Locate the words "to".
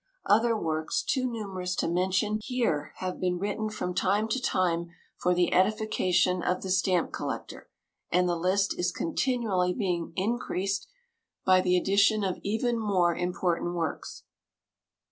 1.75-1.87, 4.29-4.41